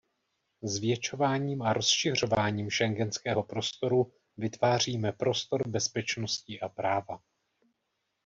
Zvětšováním 0.63 1.61
a 1.61 1.73
rozšiřováním 1.73 2.71
schengenského 2.71 3.43
prostoru 3.43 4.13
vytváříme 4.37 5.11
prostor 5.11 5.67
bezpečnosti 5.67 6.59
a 6.59 6.69
práva. 6.69 7.19